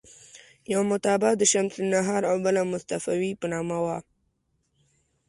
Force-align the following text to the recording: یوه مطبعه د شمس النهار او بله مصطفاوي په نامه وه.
یوه 0.73 0.85
مطبعه 0.91 1.33
د 1.37 1.43
شمس 1.53 1.73
النهار 1.83 2.21
او 2.31 2.35
بله 2.45 2.61
مصطفاوي 2.73 3.31
په 3.39 3.45
نامه 3.53 3.77
وه. 3.85 3.97